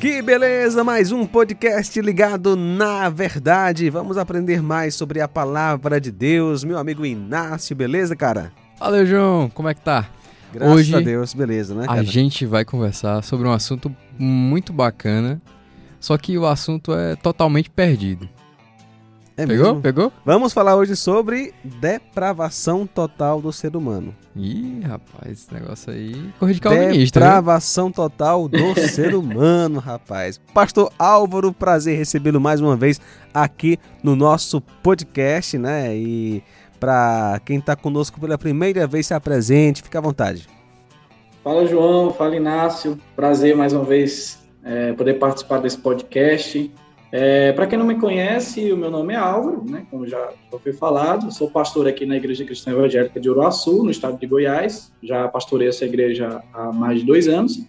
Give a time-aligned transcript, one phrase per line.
[0.00, 3.90] Que beleza, mais um podcast ligado na verdade.
[3.90, 6.62] Vamos aprender mais sobre a palavra de Deus.
[6.62, 8.52] Meu amigo Inácio, beleza, cara?
[8.78, 9.50] Valeu, João.
[9.50, 10.08] Como é que tá?
[10.52, 11.86] Graças Hoje, a Deus, beleza, né?
[11.86, 12.00] Cara?
[12.00, 15.42] A gente vai conversar sobre um assunto muito bacana,
[15.98, 18.28] só que o assunto é totalmente perdido.
[19.38, 19.66] É Pegou?
[19.66, 19.80] Mesmo?
[19.80, 20.12] Pegou?
[20.24, 24.12] Vamos falar hoje sobre depravação total do ser humano.
[24.34, 26.32] Ih, rapaz, esse negócio aí.
[26.40, 27.20] Corrige calvinista.
[27.20, 27.94] Depravação viu?
[27.94, 30.40] total do ser humano, rapaz.
[30.52, 33.00] Pastor Álvaro, prazer recebê-lo mais uma vez
[33.32, 35.96] aqui no nosso podcast, né?
[35.96, 36.42] E
[36.80, 40.48] para quem está conosco pela primeira vez, se apresente, fica à vontade.
[41.44, 42.10] Fala, João.
[42.10, 42.98] Fala, Inácio.
[43.14, 46.72] Prazer mais uma vez é, poder participar desse podcast.
[47.10, 50.30] É, Para quem não me conhece, o meu nome é Álvaro, né, como já,
[50.62, 54.92] foi falado, sou pastor aqui na Igreja Cristã Evangélica de Uruaçu, no estado de Goiás,
[55.02, 57.64] já pastorei essa igreja há mais de dois anos,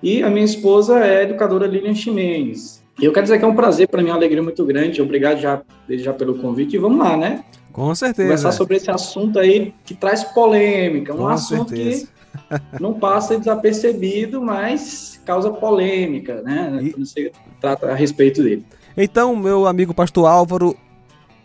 [0.00, 2.84] e a minha esposa é a educadora Lilian Ximenes.
[3.00, 5.40] E eu quero dizer que é um prazer, para mim, uma alegria muito grande, obrigado
[5.40, 7.44] já, já pelo convite, e vamos lá, né?
[7.72, 8.28] Com certeza.
[8.28, 12.06] Conversar sobre esse assunto aí que traz polêmica, um Com assunto certeza.
[12.06, 12.14] que
[12.80, 16.78] não passa desapercebido, mas causa polêmica, né?
[16.80, 16.92] E...
[16.92, 18.64] Quando você trata a respeito dele.
[18.96, 20.76] Então, meu amigo pastor Álvaro,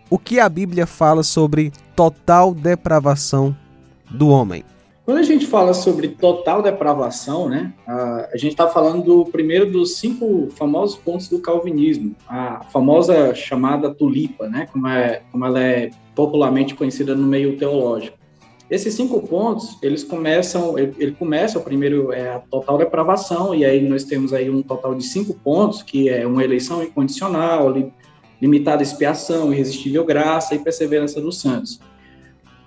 [0.09, 3.55] o que a Bíblia fala sobre total depravação
[4.09, 4.63] do homem?
[5.03, 9.95] Quando a gente fala sobre total depravação, né, a, gente está falando do primeiro dos
[9.95, 15.89] cinco famosos pontos do calvinismo, a famosa chamada tulipa, né, como, é, como ela é
[16.13, 18.18] popularmente conhecida no meio teológico.
[18.69, 23.81] Esses cinco pontos, eles começam, ele, começa, o primeiro é a total depravação, e aí
[23.81, 27.91] nós temos aí um total de cinco pontos, que é uma eleição incondicional, li,
[28.39, 31.79] limitada expiação, irresistível graça e perseverança dos santos.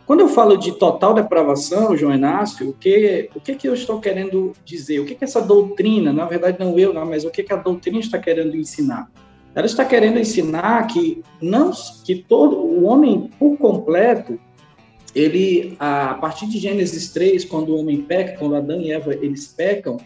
[0.04, 4.00] Quando eu falo de total depravação, João Inácio, o que, o que, que eu estou
[4.00, 4.98] querendo dizer?
[4.98, 7.56] O que, que essa doutrina, na verdade não eu, não, mas o que, que a
[7.56, 9.08] doutrina está querendo ensinar?
[9.54, 11.70] Ela está querendo ensinar que não
[12.04, 14.38] que todo o homem por completo
[15.14, 19.46] ele, a partir de Gênesis 3, quando o homem peca, quando Adão e Eva eles
[19.46, 19.98] pecam,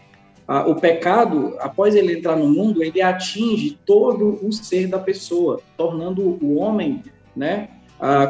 [0.65, 6.21] o pecado, após ele entrar no mundo, ele atinge todo o ser da pessoa, tornando
[6.41, 7.03] o homem,
[7.35, 7.67] né,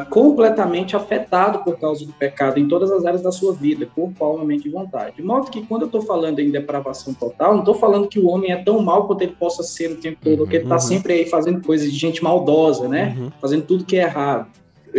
[0.10, 4.44] completamente afetado por causa do pecado em todas as áreas da sua vida, corpo, alma,
[4.44, 5.18] mente e vontade.
[5.18, 8.28] De modo que quando eu estou falando em depravação total, não estou falando que o
[8.28, 10.76] homem é tão mal quanto ele possa ser o tempo todo, uhum, que ele está
[10.76, 10.82] uhum.
[10.82, 13.32] sempre aí fazendo coisas de gente maldosa, né, uhum.
[13.40, 14.48] fazendo tudo que é errado.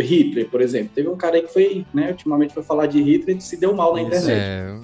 [0.01, 0.91] Hitler, por exemplo.
[0.93, 3.73] Teve um cara aí que foi, né, ultimamente foi falar de Hitler e se deu
[3.73, 4.31] mal na internet.
[4.31, 4.77] É...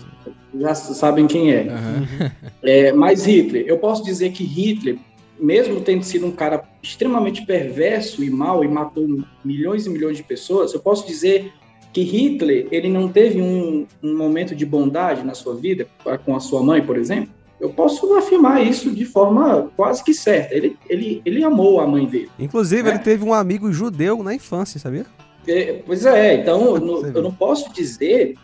[0.60, 1.64] Já sabem quem é.
[1.64, 2.32] Uhum.
[2.64, 2.92] é.
[2.92, 4.98] Mas Hitler, eu posso dizer que Hitler,
[5.40, 9.08] mesmo tendo sido um cara extremamente perverso e mau e matou
[9.44, 11.52] milhões e milhões de pessoas, eu posso dizer
[11.92, 15.88] que Hitler, ele não teve um, um momento de bondade na sua vida
[16.26, 17.30] com a sua mãe, por exemplo?
[17.60, 20.54] Eu posso afirmar isso de forma quase que certa.
[20.54, 22.30] Ele, ele, ele amou a mãe dele.
[22.38, 22.90] Inclusive, né?
[22.92, 25.06] ele teve um amigo judeu na infância, sabia?
[25.48, 28.36] É, pois é, então eu, eu não posso dizer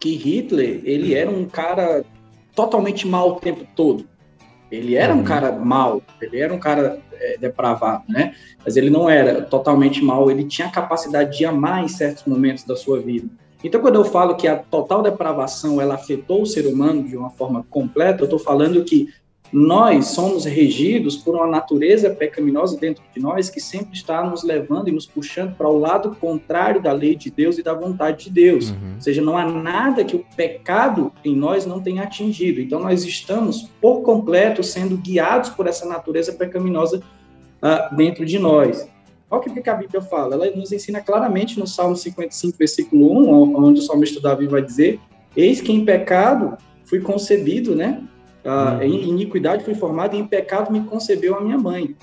[0.00, 2.04] que Hitler ele era um cara
[2.54, 4.06] totalmente mau o tempo todo.
[4.70, 5.24] Ele era um uhum.
[5.24, 8.34] cara mau, ele era um cara é, depravado, né?
[8.64, 12.64] Mas ele não era totalmente mau, ele tinha a capacidade de amar em certos momentos
[12.64, 13.28] da sua vida.
[13.64, 17.30] Então, quando eu falo que a total depravação ela afetou o ser humano de uma
[17.30, 19.08] forma completa, eu estou falando que
[19.50, 24.88] nós somos regidos por uma natureza pecaminosa dentro de nós que sempre está nos levando
[24.88, 28.30] e nos puxando para o lado contrário da lei de Deus e da vontade de
[28.30, 28.70] Deus.
[28.70, 28.94] Uhum.
[28.96, 32.60] Ou seja, não há nada que o pecado em nós não tenha atingido.
[32.60, 37.00] Então, nós estamos por completo sendo guiados por essa natureza pecaminosa
[37.62, 38.88] uh, dentro de nós.
[39.30, 40.34] Olha o que a Bíblia fala.
[40.34, 45.00] Ela nos ensina claramente no Salmo 55, versículo 1, onde o salmista Davi vai dizer:
[45.36, 48.02] Eis que em pecado fui concebido, né?
[48.44, 48.82] Ah, uhum.
[48.82, 51.96] Em iniquidade fui formado e em pecado me concebeu a minha mãe.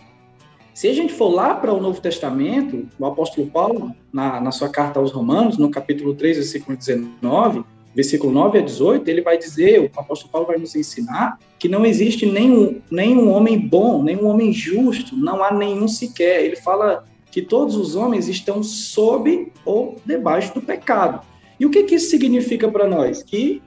[0.73, 4.69] Se a gente for lá para o Novo Testamento, o apóstolo Paulo, na, na sua
[4.69, 9.81] carta aos Romanos, no capítulo 3, versículo 19, versículo 9 a 18, ele vai dizer,
[9.81, 14.51] o apóstolo Paulo vai nos ensinar que não existe nenhum, nenhum homem bom, nenhum homem
[14.53, 16.43] justo, não há nenhum sequer.
[16.43, 21.25] Ele fala que todos os homens estão sob ou debaixo do pecado.
[21.59, 23.23] E o que, que isso significa para nós?
[23.23, 23.61] Que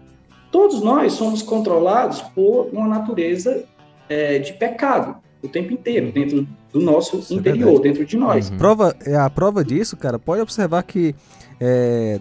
[0.52, 3.64] todos nós somos controlados por uma natureza
[4.08, 8.16] é, de pecado o tempo inteiro, dentro do nosso isso é interior, é dentro de
[8.16, 8.48] nós.
[8.48, 8.56] Uhum.
[8.56, 11.14] Prova, é a prova disso, cara, pode observar que
[11.60, 12.18] é,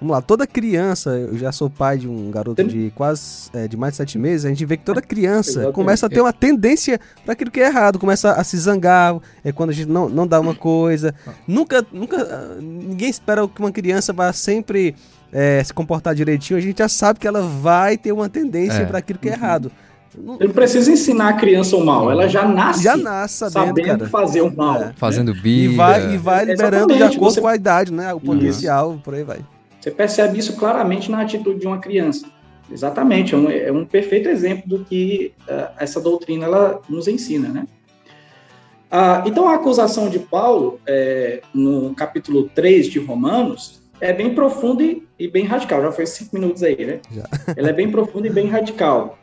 [0.00, 3.76] Vamos lá, toda criança, eu já sou pai de um garoto de quase é, de
[3.76, 7.00] mais de sete meses, a gente vê que toda criança começa a ter uma tendência
[7.24, 10.26] para aquilo que é errado, começa a se zangar, é quando a gente não, não
[10.26, 11.14] dá uma coisa.
[11.46, 14.94] Nunca, nunca, ninguém espera que uma criança vá sempre
[15.32, 18.86] é, se comportar direitinho, a gente já sabe que ela vai ter uma tendência é.
[18.86, 19.38] para aquilo que é uhum.
[19.38, 19.72] errado.
[20.16, 24.08] Ele não precisa ensinar a criança o mal, ela já nasce, já nasce sabendo, sabendo
[24.08, 24.82] fazer o mal.
[24.82, 24.92] É.
[24.96, 25.72] Fazendo birra.
[25.72, 27.40] E vai, e vai liberando de acordo você...
[27.40, 28.14] com a idade, né?
[28.14, 29.00] O potencial, isso.
[29.00, 29.40] por aí vai.
[29.84, 32.26] Você percebe isso claramente na atitude de uma criança.
[32.72, 37.50] Exatamente, é um, é um perfeito exemplo do que uh, essa doutrina ela nos ensina,
[37.50, 37.66] né?
[38.90, 44.82] Uh, então, a acusação de Paulo, é, no capítulo 3 de Romanos, é bem profunda
[44.82, 45.82] e, e, bem radical.
[45.82, 47.00] Já foi cinco minutos aí, né?
[47.12, 47.24] Já.
[47.54, 49.18] Ela é bem profunda e bem radical.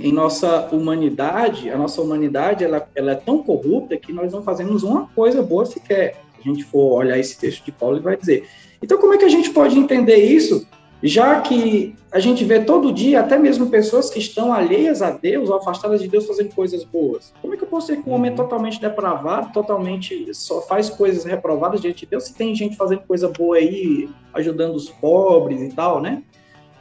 [0.00, 4.82] Em nossa humanidade, a nossa humanidade ela, ela é tão corrupta que nós não fazemos
[4.82, 6.23] uma coisa boa sequer.
[6.44, 8.48] A gente for olhar esse texto de Paulo, ele vai dizer.
[8.82, 10.66] Então, como é que a gente pode entender isso
[11.04, 15.50] já que a gente vê todo dia até mesmo pessoas que estão alheias a Deus,
[15.50, 17.30] afastadas de Deus, fazendo coisas boas.
[17.42, 21.82] Como é que eu posso ser um homem totalmente depravado, totalmente só faz coisas reprovadas
[21.82, 26.00] diante de Deus, se tem gente fazendo coisa boa aí, ajudando os pobres e tal,
[26.00, 26.22] né?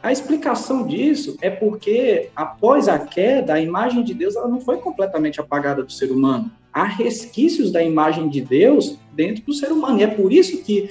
[0.01, 4.77] A explicação disso é porque após a queda, a imagem de Deus ela não foi
[4.77, 10.00] completamente apagada do ser humano há resquícios da imagem de Deus dentro do ser humano.
[10.00, 10.90] E é por isso que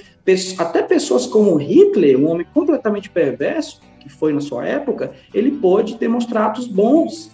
[0.57, 5.95] até pessoas como Hitler, um homem completamente perverso, que foi na sua época, ele pôde
[5.97, 7.31] demonstrar atos bons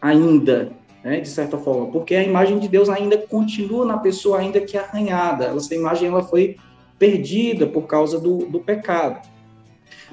[0.00, 0.72] ainda,
[1.04, 4.76] né, de certa forma, porque a imagem de Deus ainda continua na pessoa, ainda que
[4.76, 5.46] arranhada.
[5.46, 6.56] Essa imagem ela foi
[6.98, 9.26] perdida por causa do, do pecado.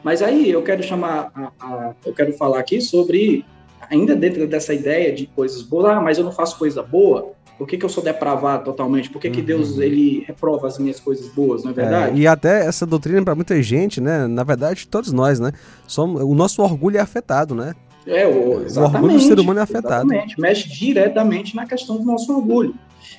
[0.03, 3.45] Mas aí eu quero chamar, a, a, eu quero falar aqui sobre,
[3.89, 7.36] ainda dentro dessa ideia de coisas boas, ah, mas eu não faço coisa boa.
[7.57, 9.09] Por que, que eu sou depravado totalmente?
[9.09, 9.81] Por que, que Deus uhum.
[9.81, 12.19] ele reprova as minhas coisas boas, não é verdade?
[12.19, 14.27] É, e até essa doutrina para muita gente, né?
[14.27, 15.51] Na verdade, todos nós, né?
[15.87, 17.75] Somos, o nosso orgulho é afetado, né?
[18.05, 20.05] É, o, o orgulho do ser humano é afetado.
[20.05, 22.75] Exatamente, mexe diretamente na questão do nosso orgulho.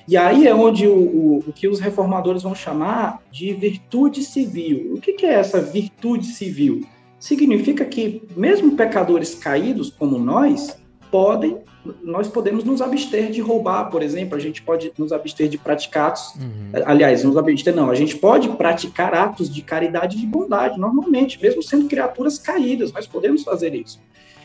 [0.07, 4.95] E aí é onde o, o, o que os reformadores vão chamar de virtude civil.
[4.95, 6.87] O que, que é essa virtude civil?
[7.19, 10.79] Significa que mesmo pecadores caídos como nós
[11.11, 11.59] podem
[12.03, 16.09] nós podemos nos abster de roubar, por exemplo, a gente pode nos abster de praticar
[16.09, 16.71] atos, uhum.
[16.85, 21.41] aliás, nos abster não, a gente pode praticar atos de caridade e de bondade, normalmente,
[21.41, 24.01] mesmo sendo criaturas caídas, nós podemos fazer isso.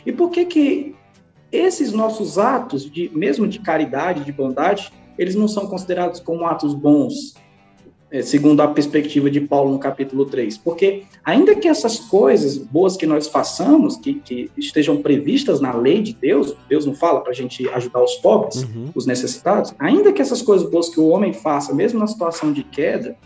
[0.06, 0.96] E por que que
[1.52, 6.74] esses nossos atos, de, mesmo de caridade, de bondade, eles não são considerados como atos
[6.74, 7.36] bons?
[8.14, 10.60] É, segundo a perspectiva de Paulo no capítulo 3.
[10.60, 16.00] Porque, ainda que essas coisas boas que nós façamos, que, que estejam previstas na lei
[16.00, 18.92] de Deus, Deus não fala para a gente ajudar os pobres, uhum.
[18.94, 22.64] os necessitados, ainda que essas coisas boas que o homem faça, mesmo na situação de
[22.64, 23.18] queda,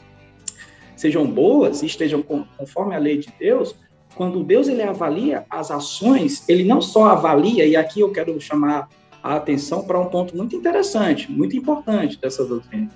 [0.95, 2.23] sejam boas e estejam
[2.57, 3.75] conforme a lei de Deus,
[4.15, 8.87] quando Deus ele avalia as ações, ele não só avalia, e aqui eu quero chamar
[9.21, 12.89] a atenção para um ponto muito interessante, muito importante dessa doutrina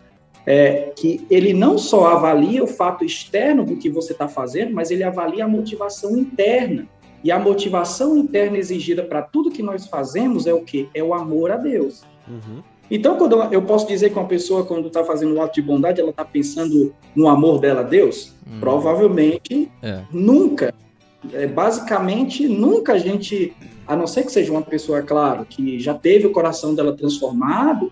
[0.46, 4.92] é, que ele não só avalia o fato externo do que você está fazendo, mas
[4.92, 6.88] ele avalia a motivação interna.
[7.24, 10.88] E a motivação interna exigida para tudo que nós fazemos é o quê?
[10.94, 12.04] É o amor a Deus.
[12.28, 12.64] Uhum.
[12.90, 16.02] Então, quando eu posso dizer que uma pessoa, quando está fazendo um ato de bondade,
[16.02, 18.34] ela está pensando no amor dela a Deus?
[18.46, 18.60] Uhum.
[18.60, 20.02] Provavelmente é.
[20.12, 20.74] nunca.
[21.32, 23.54] É, basicamente, nunca a gente,
[23.88, 27.92] a não ser que seja uma pessoa, claro, que já teve o coração dela transformado,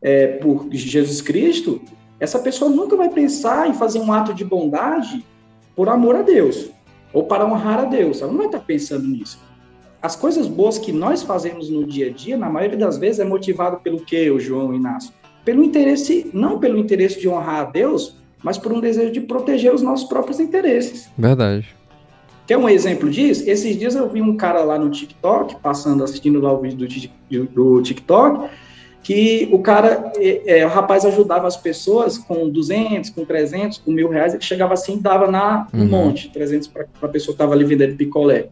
[0.00, 1.80] é, por Jesus Cristo,
[2.20, 5.24] essa pessoa nunca vai pensar em fazer um ato de bondade
[5.74, 6.70] por amor a Deus
[7.12, 8.20] ou para honrar a Deus.
[8.20, 9.40] Ela não vai estar pensando nisso.
[10.00, 13.24] As coisas boas que nós fazemos no dia a dia, na maioria das vezes, é
[13.24, 15.12] motivado pelo que, o João Inácio?
[15.44, 19.74] Pelo interesse, não pelo interesse de honrar a Deus, mas por um desejo de proteger
[19.74, 21.10] os nossos próprios interesses.
[21.18, 21.74] Verdade.
[22.46, 23.42] Quer um exemplo disso?
[23.48, 26.88] Esses dias eu vi um cara lá no TikTok, passando, assistindo lá o vídeo
[27.28, 28.48] do, do TikTok,
[29.02, 33.90] que o cara, é, é, o rapaz ajudava as pessoas com 200, com 300, com
[33.90, 35.86] mil reais, ele chegava assim e dava na, um uhum.
[35.86, 38.48] monte, 300 para a pessoa que estava ali vendendo picolé.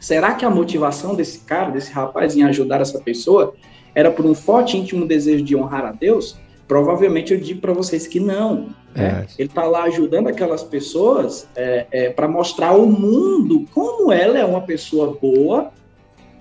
[0.00, 3.54] Será que a motivação desse cara, desse rapaz em ajudar essa pessoa,
[3.94, 6.38] era por um forte íntimo desejo de honrar a Deus?
[6.66, 8.68] Provavelmente eu digo para vocês que não.
[8.94, 9.26] Né?
[9.26, 9.26] É.
[9.38, 14.44] Ele está lá ajudando aquelas pessoas é, é, para mostrar ao mundo como ela é
[14.44, 15.70] uma pessoa boa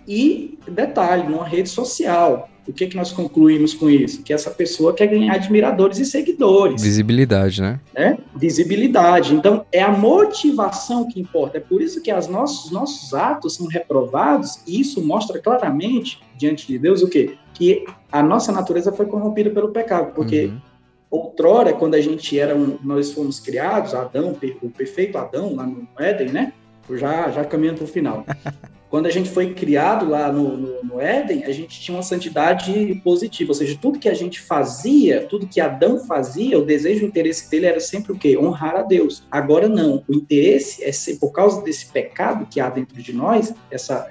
[0.08, 2.48] e, detalhe, numa rede social.
[2.69, 4.21] O que, que nós concluímos com isso?
[4.21, 6.83] Que essa pessoa quer ganhar admiradores e seguidores.
[6.83, 7.79] Visibilidade, né?
[7.95, 8.19] né?
[8.35, 9.33] Visibilidade.
[9.33, 11.57] Então, é a motivação que importa.
[11.57, 16.67] É por isso que os nossos, nossos atos são reprovados, e isso mostra claramente, diante
[16.67, 17.38] de Deus, o quê?
[17.55, 20.13] Que a nossa natureza foi corrompida pelo pecado.
[20.13, 20.61] Porque uhum.
[21.09, 25.88] outrora, quando a gente era um, nós fomos criados, Adão, o perfeito Adão, lá no
[25.97, 26.53] Éden, né?
[26.91, 28.25] Já, já caminhando para o final.
[28.89, 33.00] Quando a gente foi criado lá no, no, no, Éden, a gente tinha uma santidade
[33.03, 37.08] positiva, ou seja, tudo que a gente fazia, tudo que Adão fazia, o desejo, o
[37.08, 38.36] interesse dele era sempre o quê?
[38.36, 39.24] Honrar a Deus.
[39.29, 43.53] Agora não, o interesse é ser, por causa desse pecado que há dentro de nós,
[43.69, 44.10] essa,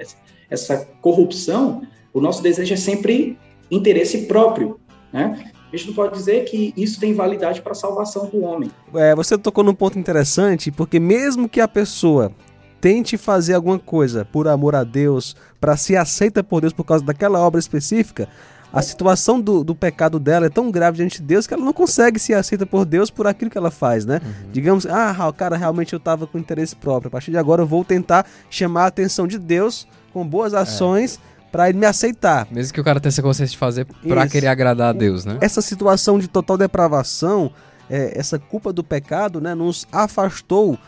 [0.49, 1.82] essa corrupção,
[2.12, 3.37] O nosso desejo é sempre
[3.70, 4.80] interesse próprio,
[5.12, 5.52] né?
[5.70, 8.70] A gente não pode dizer que isso tem validade para a salvação do homem.
[8.94, 12.32] É, você tocou num ponto interessante, porque mesmo que a pessoa
[12.80, 17.04] tente fazer alguma coisa por amor a Deus, para ser aceita por Deus por causa
[17.04, 18.28] daquela obra específica,
[18.73, 21.73] a situação do, do pecado dela é tão grave diante de Deus que ela não
[21.73, 24.20] consegue ser aceita por Deus por aquilo que ela faz, né?
[24.23, 24.50] Uhum.
[24.52, 27.08] Digamos, ah, cara, realmente eu estava com interesse próprio.
[27.08, 30.58] A partir de agora eu vou tentar chamar a atenção de Deus com boas é.
[30.58, 31.18] ações.
[31.35, 32.47] É para ele me aceitar.
[32.50, 35.38] Mesmo que o cara tenha essa consciência de fazer para querer agradar a Deus, né?
[35.40, 37.50] Essa situação de total depravação,
[37.88, 40.78] é, essa culpa do pecado, né, nos afastou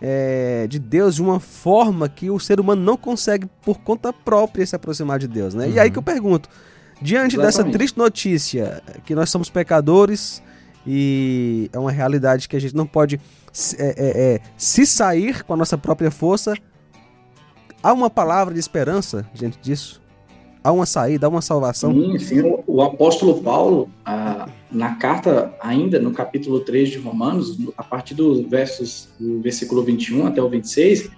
[0.00, 4.64] é, de Deus de uma forma que o ser humano não consegue por conta própria
[4.66, 5.66] se aproximar de Deus, né?
[5.66, 5.72] Uhum.
[5.72, 6.48] E aí que eu pergunto,
[7.00, 7.42] diante Exatamente.
[7.42, 10.42] dessa triste notícia que nós somos pecadores
[10.86, 13.20] e é uma realidade que a gente não pode
[13.78, 16.54] é, é, é se sair com a nossa própria força,
[17.82, 19.99] há uma palavra de esperança diante disso?
[20.62, 21.92] Há uma saída, há uma salvação.
[21.92, 22.40] Sim, sim.
[22.40, 23.90] O, o apóstolo Paulo,
[24.70, 30.26] na carta, ainda no capítulo 3 de Romanos, a partir dos versos, do versículo 21
[30.26, 31.10] até o 26,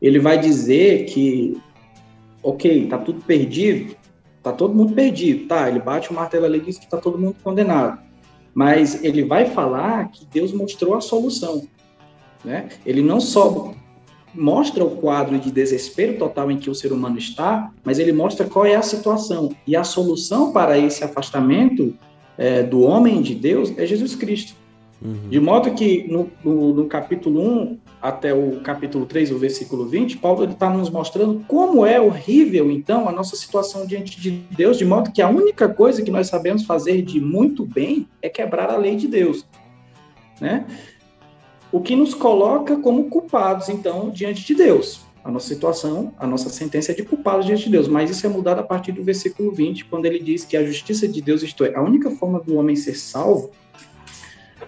[0.00, 1.60] ele vai dizer que,
[2.42, 3.96] ok, tá tudo perdido,
[4.42, 5.68] tá todo mundo perdido, tá?
[5.68, 8.00] Ele bate o martelo ali e diz que tá todo mundo condenado.
[8.54, 11.66] Mas ele vai falar que Deus mostrou a solução.
[12.44, 12.68] Né?
[12.84, 13.72] Ele não só
[14.34, 18.46] mostra o quadro de desespero total em que o ser humano está, mas ele mostra
[18.46, 19.54] qual é a situação.
[19.66, 21.94] E a solução para esse afastamento
[22.38, 24.54] é, do homem de Deus é Jesus Cristo.
[25.04, 25.28] Uhum.
[25.28, 30.18] De modo que no, no, no, capítulo 1 até o capítulo 3, o versículo 20,
[30.18, 34.84] Paulo está nos mostrando como é horrível, então, a nossa situação diante de Deus, de
[34.84, 38.76] modo que a única coisa que nós sabemos fazer de muito bem é quebrar a
[38.76, 39.44] lei de Deus.
[40.40, 40.64] Né?
[41.72, 45.00] O que nos coloca como culpados, então, diante de Deus.
[45.24, 48.28] A nossa situação, a nossa sentença é de culpados diante de Deus, mas isso é
[48.28, 51.64] mudado a partir do versículo 20, quando ele diz que a justiça de Deus, isto
[51.64, 53.50] é, a única forma do homem ser salvo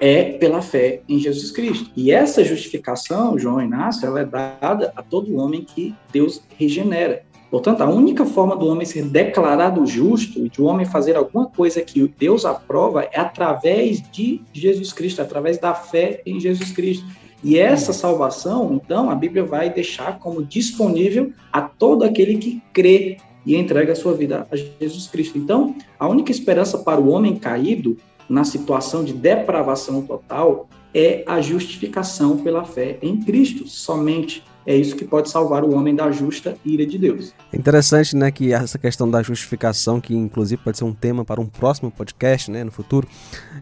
[0.00, 1.90] é pela fé em Jesus Cristo.
[1.96, 7.24] E essa justificação, João Inácio, ela é dada a todo homem que Deus regenera.
[7.54, 11.46] Portanto, a única forma do homem ser declarado justo e de o homem fazer alguma
[11.46, 17.06] coisa que Deus aprova é através de Jesus Cristo, através da fé em Jesus Cristo.
[17.44, 23.18] E essa salvação, então, a Bíblia vai deixar como disponível a todo aquele que crê
[23.46, 25.38] e entrega a sua vida a Jesus Cristo.
[25.38, 27.96] Então, a única esperança para o homem caído
[28.28, 34.96] na situação de depravação total é a justificação pela fé em Cristo, somente é isso
[34.96, 37.34] que pode salvar o homem da justa ira de Deus.
[37.52, 41.46] Interessante, né, que essa questão da justificação, que inclusive pode ser um tema para um
[41.46, 43.06] próximo podcast, né, no futuro,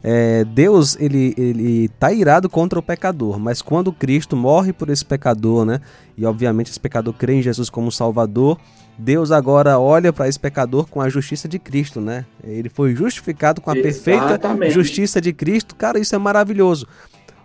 [0.02, 5.04] é, Deus, ele, ele tá irado contra o pecador, mas quando Cristo morre por esse
[5.04, 5.80] pecador, né,
[6.16, 8.58] e obviamente esse pecador crê em Jesus como Salvador,
[8.98, 12.26] Deus agora olha para esse pecador com a justiça de Cristo, né?
[12.44, 14.04] Ele foi justificado com a Exatamente.
[14.04, 15.74] perfeita justiça de Cristo.
[15.74, 16.86] Cara, isso é maravilhoso.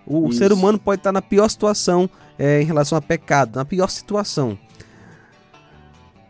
[0.08, 0.38] O isso.
[0.38, 2.10] ser humano pode estar na pior situação
[2.40, 4.58] é, em relação a pecado, na pior situação.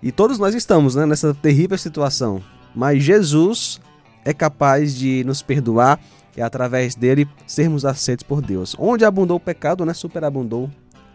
[0.02, 2.42] E todos nós estamos né, nessa terrível situação.
[2.76, 3.80] Mas Jesus
[4.26, 6.00] é capaz de nos perdoar
[6.36, 8.76] e através dele sermos aceitos por Deus.
[8.78, 10.70] Onde abundou o pecado, né, superabundou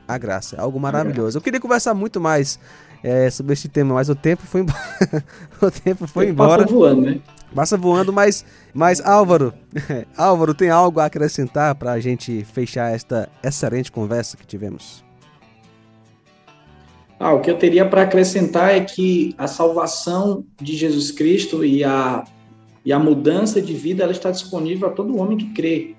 [0.07, 0.61] a graça.
[0.61, 1.39] Algo maravilhoso.
[1.39, 2.59] Eu queria conversar muito mais
[3.03, 5.25] é, sobre este tema, mas o tempo foi embora.
[5.61, 6.63] o tempo foi embora.
[6.63, 7.21] Passa voando, né?
[7.55, 9.53] Passa voando, mas, mas Álvaro,
[10.17, 15.05] Álvaro, tem algo a acrescentar para a gente fechar esta excelente conversa que tivemos?
[17.19, 21.85] Ah, o que eu teria para acrescentar é que a salvação de Jesus Cristo e
[21.85, 22.25] a,
[22.85, 25.95] e a mudança de vida ela está disponível a todo homem que crê.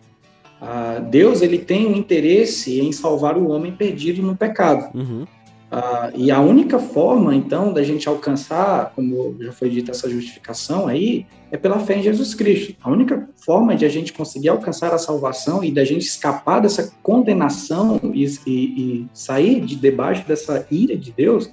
[0.60, 4.90] Ah, Deus ele tem um interesse em salvar o homem perdido no pecado.
[4.98, 5.26] Uhum.
[5.74, 10.86] Uh, e a única forma, então, da gente alcançar, como já foi dito, essa justificação
[10.88, 12.76] aí, é pela fé em Jesus Cristo.
[12.84, 16.94] A única forma de a gente conseguir alcançar a salvação e da gente escapar dessa
[17.02, 21.50] condenação e, e, e sair de debaixo dessa ira de Deus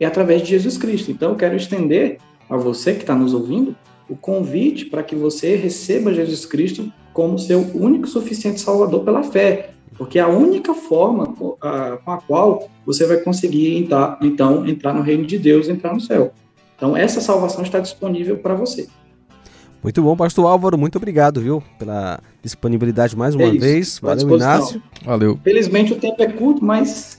[0.00, 1.12] é através de Jesus Cristo.
[1.12, 3.76] Então, eu quero estender a você que está nos ouvindo
[4.08, 9.70] o convite para que você receba Jesus Cristo como seu único suficiente Salvador pela fé.
[9.96, 15.02] Porque é a única forma com a qual você vai conseguir, então, então, entrar no
[15.02, 16.32] reino de Deus, entrar no céu.
[16.76, 18.88] Então, essa salvação está disponível para você.
[19.82, 23.98] Muito bom, pastor Álvaro, muito obrigado, viu, pela disponibilidade mais uma é vez.
[23.98, 24.82] Valeu, Inácio.
[25.04, 25.38] Valeu.
[25.42, 27.18] Felizmente o tempo é curto, mas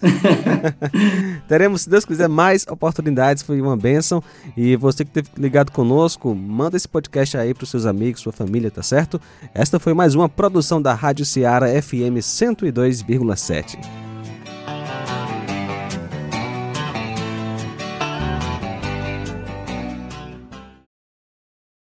[1.48, 3.44] teremos, se Deus quiser, mais oportunidades.
[3.44, 4.24] Foi uma bênção.
[4.56, 8.32] E você que teve ligado conosco, manda esse podcast aí para os seus amigos, sua
[8.32, 9.20] família, tá certo?
[9.54, 14.11] Esta foi mais uma produção da Rádio Ceará FM 102,7.